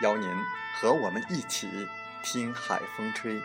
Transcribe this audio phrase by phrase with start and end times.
[0.00, 0.28] 邀您
[0.80, 1.68] 和我们一起
[2.22, 3.40] 听海风吹。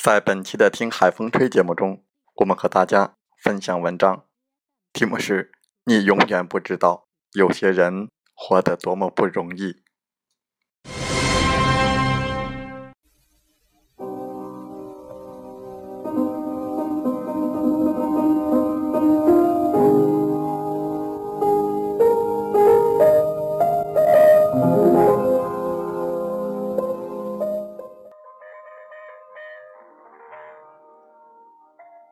[0.00, 2.02] 在本期的《听海风吹》节目中，
[2.36, 3.17] 我们和大家。
[3.40, 4.24] 分享文章，
[4.92, 5.52] 题目是
[5.86, 9.80] “你永远不知道有些人活得多么不容易”。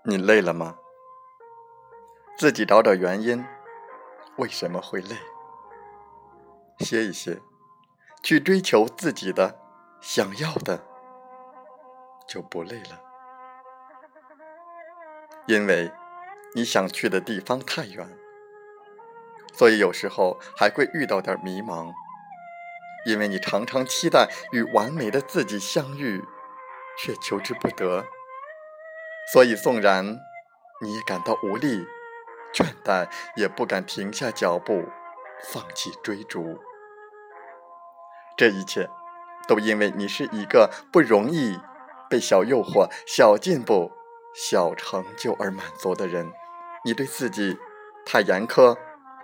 [0.09, 0.77] 你累了吗？
[2.39, 3.43] 自己找找原因，
[4.37, 5.17] 为什么会累？
[6.81, 7.41] 歇一歇，
[8.23, 9.59] 去追求自己的
[10.03, 10.85] 想要的，
[12.29, 13.01] 就不累了。
[15.47, 15.91] 因为
[16.55, 18.07] 你想去的地方太远，
[19.55, 21.91] 所以有时候还会遇到点迷茫。
[23.07, 26.23] 因为你常常期待与完美的自己相遇，
[26.99, 28.05] 却求之不得，
[29.33, 30.19] 所以纵然
[30.83, 31.87] 你感到无力。
[32.57, 33.07] 倦怠，
[33.37, 34.89] 也不敢停下脚步，
[35.53, 36.59] 放弃追逐。
[38.35, 38.89] 这一切，
[39.47, 41.61] 都因为你是一个不容易
[42.09, 43.93] 被小诱惑、小进步、
[44.35, 46.33] 小成就而满足的人。
[46.83, 47.59] 你对自己
[48.07, 48.75] 太严苛、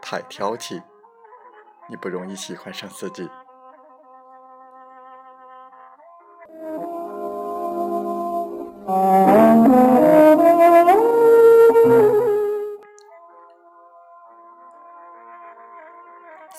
[0.02, 0.82] 太挑剔，
[1.88, 3.30] 你不容易喜欢上自己。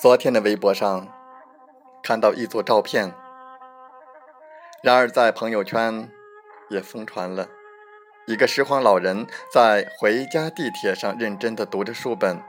[0.02, 1.08] 昨天的微博上
[2.04, 3.14] 看到一组照片，
[4.81, 6.09] 然而在朋友圈
[6.70, 7.48] 也疯传了
[8.28, 12.44] 一个拾荒老人在回家地铁上认真的读着书本，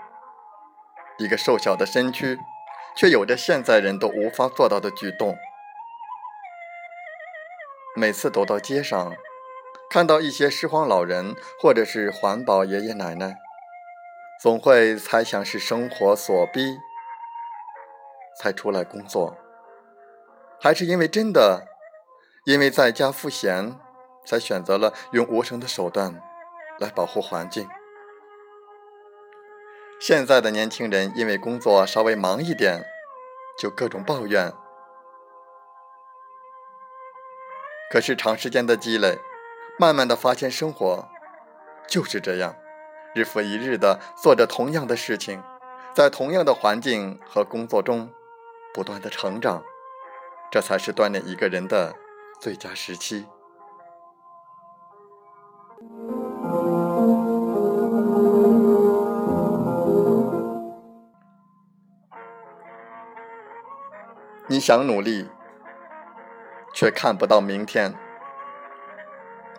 [1.18, 2.38] 一个瘦小的身躯
[2.96, 5.36] 却有着现在人都无法做到的举动。
[7.94, 9.14] 每次走到街上，
[9.88, 13.36] 看到一些拾荒老人或者是环保爷爷奶奶，
[14.40, 16.76] 总会猜想是生活所逼。
[18.38, 19.36] 才出来工作，
[20.60, 21.66] 还是因为真的，
[22.44, 23.78] 因为在家赋闲，
[24.24, 26.20] 才选择了用无声的手段
[26.78, 27.68] 来保护环境。
[30.00, 32.84] 现在的年轻人因为工作稍微忙一点，
[33.58, 34.52] 就各种抱怨。
[37.90, 39.18] 可是长时间的积累，
[39.78, 41.08] 慢慢的发现生活
[41.86, 42.56] 就是这样，
[43.14, 45.42] 日复一日的做着同样的事情，
[45.94, 48.12] 在同样的环境和工作中。
[48.74, 49.62] 不断的成长，
[50.50, 51.94] 这才是锻炼一个人的
[52.40, 53.24] 最佳时期。
[64.48, 65.30] 你想努力，
[66.74, 67.92] 却看不到明天；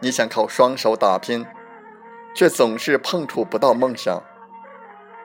[0.02, 1.46] 你想靠双手打拼，
[2.36, 4.22] 却总是碰触不到梦想；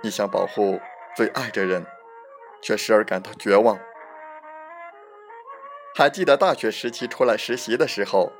[0.00, 0.80] 你想保护
[1.16, 1.84] 最爱的人。
[2.60, 3.78] 却时而感到绝望。
[5.94, 8.32] 还记得大学时期出来实习的时候，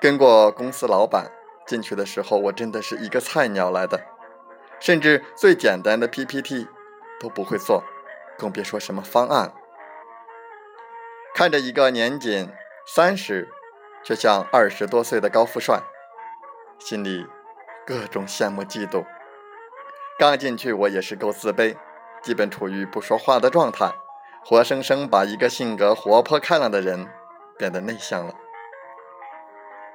[0.00, 1.30] 跟过公司老板
[1.66, 4.00] 进去的时候，我真的是一个菜鸟来的，
[4.80, 6.68] 甚至最简单的 PPT
[7.18, 7.82] 都不会做，
[8.38, 9.52] 更别说什么方案。
[11.34, 12.48] 看着一个年仅
[12.86, 13.48] 三十
[14.04, 15.82] 却像二十多岁的高富帅，
[16.78, 17.26] 心里
[17.84, 19.04] 各种羡慕嫉妒。
[20.16, 21.76] 刚进去我也是够自卑，
[22.24, 23.92] 基本处于不说话的状态，
[24.42, 27.06] 活生生把一个性格活泼开朗的人
[27.58, 28.34] 变得内向了。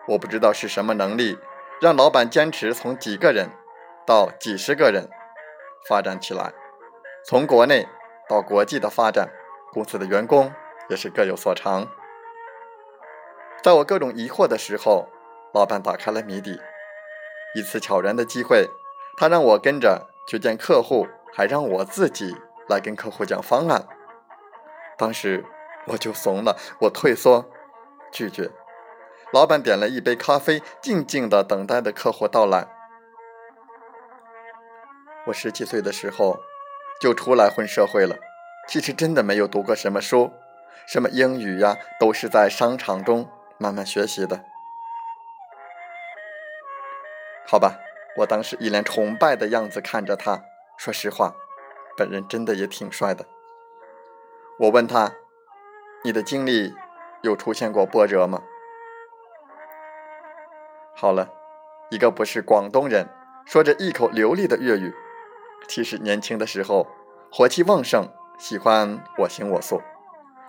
[0.10, 1.40] 我不知道是什么能力，
[1.82, 3.50] 让老板坚持从几个人
[4.06, 5.10] 到几十个人
[5.88, 6.54] 发展起来，
[7.26, 7.88] 从国内
[8.28, 9.28] 到国际的发展，
[9.74, 10.54] 公司的员工
[10.88, 11.88] 也是各有所长。
[13.64, 15.08] 在我各种疑惑的时候，
[15.52, 16.62] 老板打开了谜底。
[17.56, 18.70] 一次悄然的机会，
[19.18, 22.36] 他让我跟着去见客户，还让我自己
[22.68, 23.88] 来跟客户讲方案。
[24.98, 25.46] 当时
[25.88, 27.50] 我就怂了，我退缩
[28.12, 28.52] 拒绝。
[29.32, 32.68] 老板点了一杯咖啡，静静的等待着客户到来。
[35.28, 36.40] 我十七岁的时候
[37.00, 38.18] 就出来混社会了，
[38.68, 40.32] 其实真的没有读过什么书，
[40.88, 44.44] 什么英语呀，都是在商场中慢慢学习的。
[47.46, 47.80] 好吧，
[48.18, 50.44] 我当时一脸崇拜的样子看着他，
[50.80, 51.36] 说实话，
[51.98, 53.26] 本人真的也挺帅的。
[54.60, 55.12] 我问他
[56.06, 56.74] ：“你的经历
[57.22, 58.42] 有出现过波折吗？”
[60.96, 61.34] 好了，
[61.90, 63.10] 一个不是广东人，
[63.46, 64.96] 说着一口流利的粤语。
[65.68, 66.88] 其实年轻的时候
[67.30, 69.82] 火气旺盛，喜欢我行我素，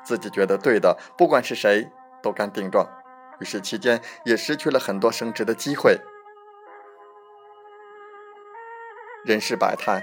[0.05, 1.91] 自己觉得对的，不管是谁
[2.23, 2.89] 都敢顶撞。
[3.41, 5.99] 于是期间也失去了很多升职的机会。
[9.25, 10.03] 人世百态，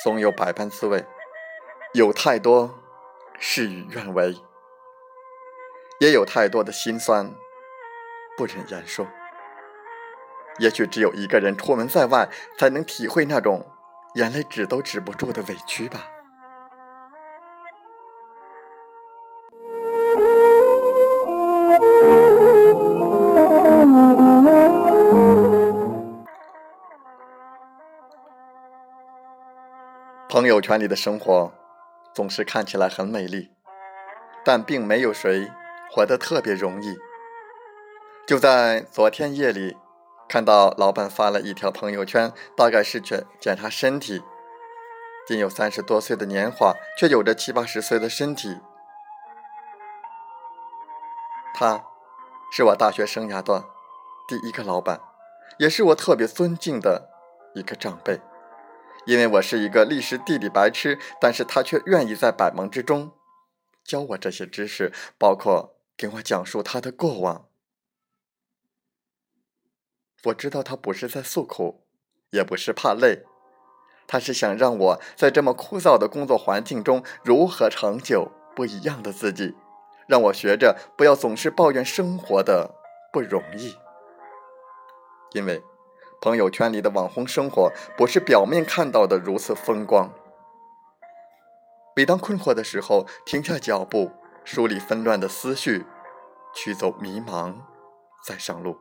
[0.00, 1.04] 总有百般滋味，
[1.92, 2.78] 有太多
[3.38, 4.36] 事与愿违，
[6.00, 7.34] 也有太多的心酸
[8.36, 9.06] 不忍言说。
[10.58, 12.28] 也许只有一个人出门在外，
[12.58, 13.66] 才能体会那种
[14.14, 16.11] 眼泪止都止不住的委屈吧。
[30.32, 31.52] 朋友圈里的生活
[32.14, 33.50] 总是看起来很美丽，
[34.42, 35.52] 但并没有谁
[35.90, 36.96] 活得特别容易。
[38.26, 39.76] 就在昨天夜里。
[40.26, 44.22] 看到老板发了一条朋友圈，大概是去检查身体。
[45.26, 48.58] 仅有三十多岁的年华，却有着七八十岁的身体。
[51.52, 51.84] 他，
[52.50, 53.66] 是我大学生涯的
[54.26, 54.98] 第一个老板，
[55.58, 57.10] 也是我特别尊敬的
[57.54, 58.18] 一个长辈。
[59.04, 63.12] 因为我是一个历史地理白痴，但是他却愿意在百忙之中
[63.84, 67.48] 教我这些知识，包括给我讲述他的过往。
[70.24, 71.84] 我知道他不是在诉苦，
[72.30, 73.24] 也不是怕累，
[74.06, 79.56] 他是想让我在这么枯燥的工作环境中如何成就不一样的自己，
[80.06, 82.72] 让我学着不要总是抱怨生活的
[83.12, 83.74] 不容易。
[85.32, 85.60] 因为
[86.22, 90.08] 朋友圈里的网红生活不是表面看到的如此风光。
[91.96, 94.12] 每当困惑的时候，停下脚步，
[94.44, 95.84] 梳理纷乱的思绪，
[96.54, 97.56] 驱走迷茫，
[98.24, 98.78] 再上路。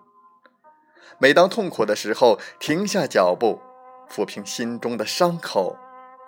[1.17, 3.59] 每当痛苦的时候，停下脚步，
[4.07, 5.75] 抚平心中的伤口，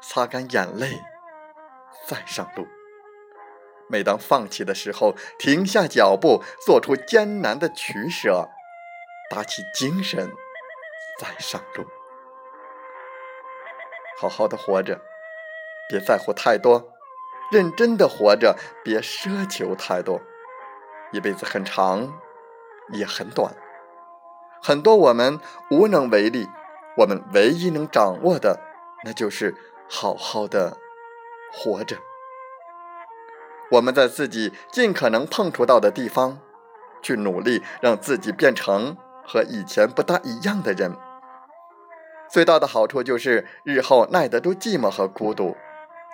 [0.01, 0.99] 擦干眼泪，
[2.07, 2.65] 再上路。
[3.87, 8.49] 每当放弃的时候，停下脚步，做出艰难的取舍，
[9.29, 10.31] 打起精神，
[11.19, 11.85] 再上路。
[14.17, 15.01] 好好的活着，
[15.89, 16.91] 别在乎太多，
[17.51, 20.21] 认真的活着，别奢求太多。
[21.11, 22.13] 一辈子很长，
[22.89, 23.55] 也很短。
[24.61, 25.39] 很多我们
[25.69, 26.47] 无能为力，
[26.97, 28.59] 我们唯一能掌握的，
[29.03, 29.55] 那就是
[29.89, 30.77] 好好的
[31.51, 31.97] 活着。
[33.71, 36.39] 我们在自己尽可能碰触到的地方，
[37.01, 40.95] 去努力让自己变成和以前不大一样的人。
[42.29, 45.55] 最大的好处就是日后耐得住寂寞和孤独，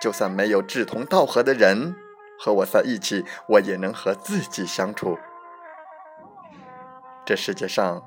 [0.00, 1.96] 就算没有志同道合的人
[2.38, 5.18] 和我在一起，我也能和自己相处。
[7.24, 8.02] 这世界上。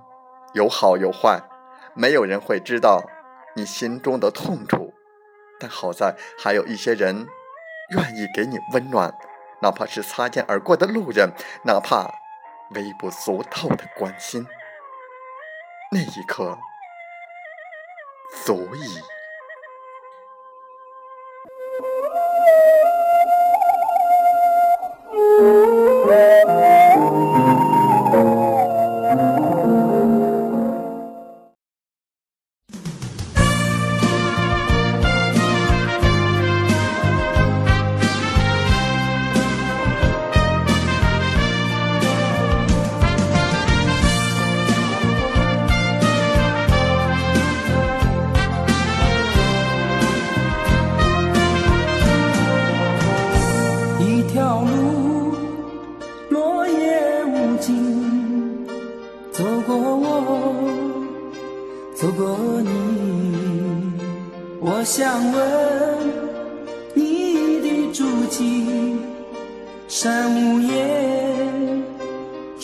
[0.54, 1.42] 有好有坏，
[1.96, 3.02] 没有人会知道
[3.56, 4.94] 你心中的痛楚，
[5.60, 7.28] 但好在还有一些人
[7.90, 9.12] 愿意给你温暖，
[9.64, 11.32] 哪怕是擦肩而过的路人，
[11.66, 12.08] 哪怕
[12.76, 14.46] 微不足道的关心，
[15.94, 16.58] 那一刻
[18.44, 19.13] 足以。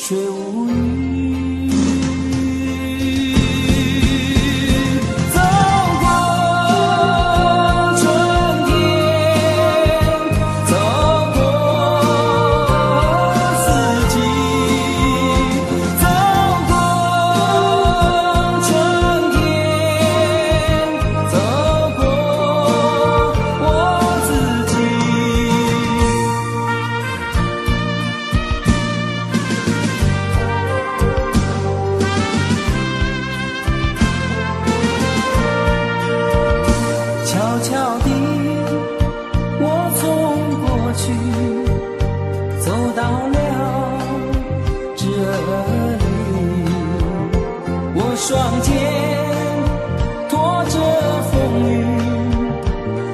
[0.02, 1.29] 却无语。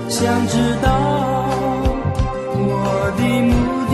[0.09, 0.89] 想知道
[2.53, 3.51] 我的目
[3.87, 3.93] 的。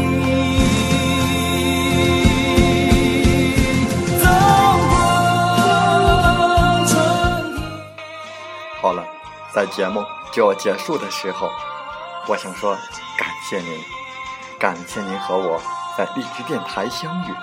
[8.82, 9.04] 好了，
[9.54, 11.50] 在节目就要结束的时候，
[12.28, 12.76] 我想说
[13.18, 13.80] 感谢您，
[14.60, 15.62] 感谢您和我
[15.98, 17.34] 在荔枝电台相遇，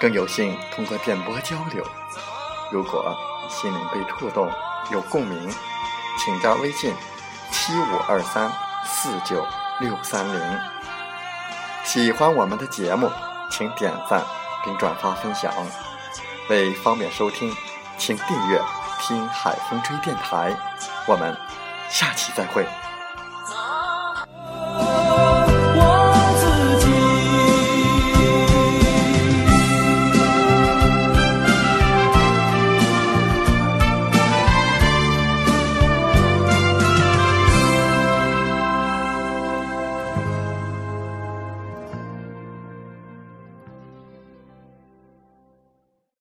[0.00, 1.84] 更有幸通过电波交流。
[2.70, 3.14] 如果
[3.48, 4.50] 心灵被触动，
[4.90, 5.48] 有共鸣，
[6.18, 6.94] 请加微信
[7.50, 8.50] 七五二三
[8.84, 9.46] 四九
[9.80, 10.60] 六三零。
[11.84, 13.10] 喜欢我们的节目，
[13.50, 14.22] 请点赞
[14.64, 15.52] 并转发分享。
[16.48, 17.54] 为方便收听，
[17.98, 18.60] 请订阅
[19.00, 20.54] “听海风吹电台”。
[21.06, 21.36] 我们
[21.88, 22.66] 下期再会。